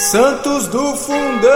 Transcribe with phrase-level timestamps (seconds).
[0.00, 1.50] Santos do Fundão!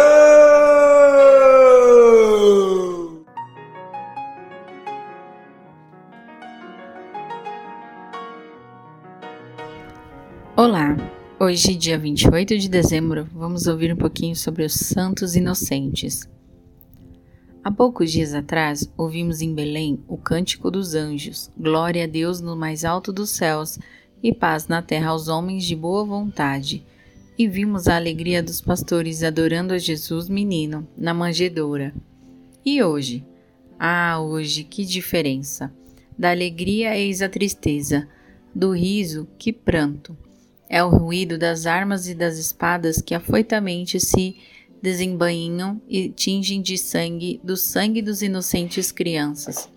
[10.57, 10.97] Olá!
[11.39, 16.29] Hoje, dia 28 de dezembro, vamos ouvir um pouquinho sobre os santos inocentes.
[17.63, 22.57] Há poucos dias atrás, ouvimos em Belém o Cântico dos Anjos, Glória a Deus no
[22.57, 23.79] mais alto dos céus
[24.21, 26.85] e paz na terra aos homens de boa vontade.
[27.39, 31.95] E vimos a alegria dos pastores adorando a Jesus menino na manjedoura.
[32.65, 33.25] E hoje?
[33.79, 35.73] Ah, hoje, que diferença!
[36.17, 38.07] Da alegria eis a tristeza,
[38.55, 40.17] do riso, que pranto.
[40.69, 44.37] É o ruído das armas e das espadas que afoitamente se
[44.83, 49.71] desembainham e tingem de sangue do sangue dos inocentes crianças.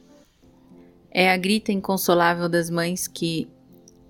[1.09, 3.47] É a grita inconsolável das mães que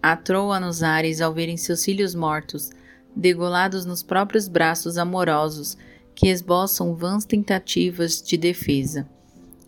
[0.02, 2.70] atroa nos ares ao verem seus filhos mortos,
[3.16, 5.78] degolados nos próprios braços amorosos
[6.14, 9.08] que esboçam vãs tentativas de defesa.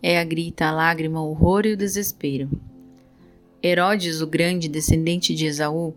[0.02, 2.48] É a grita, a lágrima, o horror e o desespero.
[3.62, 5.94] Herodes, o grande descendente de Esaú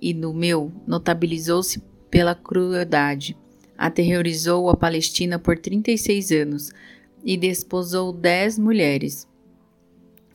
[0.00, 3.36] e do meu, notabilizou-se pela crueldade
[3.78, 6.72] aterrorizou a Palestina por 36 anos
[7.24, 9.28] e desposou dez mulheres.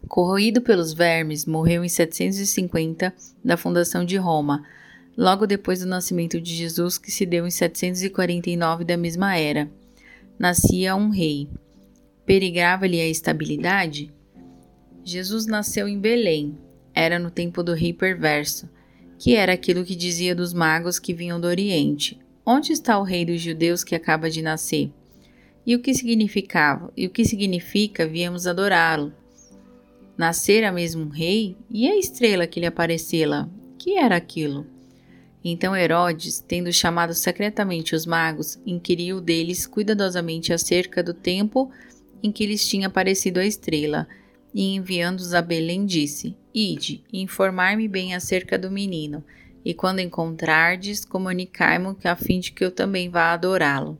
[0.07, 4.63] Corroído pelos vermes, morreu em 750 da fundação de Roma,
[5.17, 9.69] logo depois do nascimento de Jesus, que se deu em 749 da mesma era.
[10.38, 11.47] Nascia um rei.
[12.25, 14.11] Perigrava-lhe a estabilidade?
[15.03, 16.58] Jesus nasceu em Belém.
[16.94, 18.69] Era no tempo do rei perverso,
[19.17, 22.19] que era aquilo que dizia dos magos que vinham do Oriente.
[22.45, 24.91] Onde está o rei dos judeus que acaba de nascer?
[25.66, 26.91] E o que significava?
[26.95, 29.14] E o que significa viemos adorá-lo?
[30.17, 31.56] Nascera mesmo um rei?
[31.69, 33.50] E a estrela que lhe aparecela?
[33.78, 34.72] Que era aquilo?
[35.44, 41.69] Então Herodes, tendo chamado secretamente os magos, inquiriu deles cuidadosamente acerca do tempo
[42.23, 44.07] em que lhes tinha aparecido a estrela,
[44.53, 49.22] e enviando-os a Belém disse: Ide, informar-me bem acerca do menino,
[49.66, 54.00] e quando encontrardes, comunicai-mo a fim de que eu também vá adorá-lo.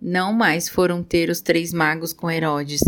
[0.00, 2.80] Não mais foram ter os três magos com Herodes,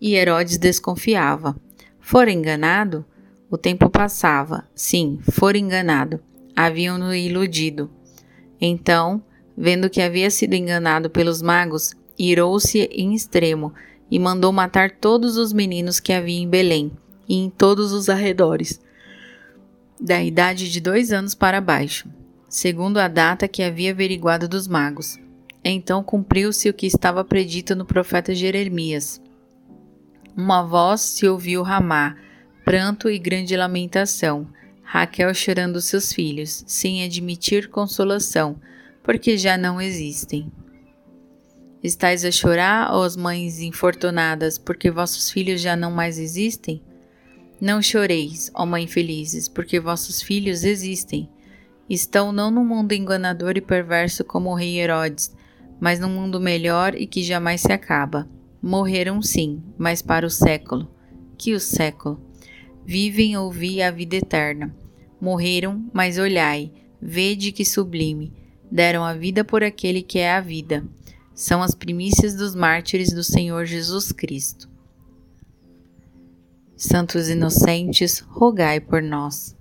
[0.00, 1.56] e Herodes desconfiava.
[1.98, 3.04] Fora enganado?
[3.50, 4.68] O tempo passava.
[4.74, 6.20] Sim, fora enganado.
[6.54, 7.90] Haviam-no iludido.
[8.60, 9.22] Então,
[9.56, 13.72] vendo que havia sido enganado pelos magos, irou-se em extremo
[14.10, 16.92] e mandou matar todos os meninos que havia em Belém
[17.28, 18.80] e em todos os arredores
[20.02, 22.08] da idade de dois anos para baixo,
[22.48, 25.16] segundo a data que havia averiguado dos magos.
[25.64, 29.22] Então cumpriu-se o que estava predito no profeta Jeremias.
[30.36, 32.16] Uma voz se ouviu ramar,
[32.64, 34.48] pranto e grande lamentação,
[34.94, 38.60] Raquel chorando seus filhos, sem admitir consolação,
[39.02, 40.52] porque já não existem.
[41.82, 46.82] Estais a chorar, ó mães infortunadas, porque vossos filhos já não mais existem?
[47.58, 51.26] Não choreis, ó mãe felizes, porque vossos filhos existem.
[51.88, 55.34] Estão não no mundo enganador e perverso como o rei Herodes,
[55.80, 58.28] mas num mundo melhor e que jamais se acaba.
[58.60, 60.86] Morreram sim, mas para o século.
[61.38, 62.20] Que o século?
[62.84, 64.81] Vivem ouvi a vida eterna.
[65.22, 68.32] Morreram, mas olhai, vede que sublime.
[68.68, 70.84] Deram a vida por aquele que é a vida.
[71.32, 74.68] São as primícias dos mártires do Senhor Jesus Cristo.
[76.76, 79.54] Santos inocentes, rogai por nós.